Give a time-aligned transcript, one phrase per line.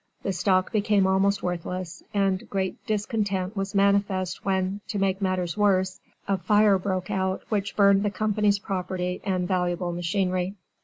[0.23, 5.99] The stock became almost worthless, and great discontent was manifest when, to make matters worse,
[6.27, 10.55] a fire broke out which burned the company's property and valuable machinery.